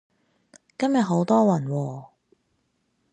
[0.79, 2.09] 今日好多雲喎